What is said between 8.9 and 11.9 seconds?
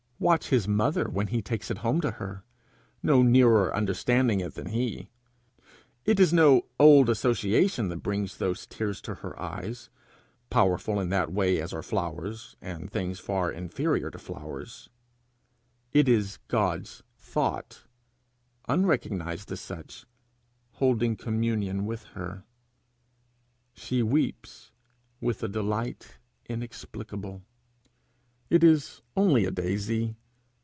to her eyes, powerful in that way as are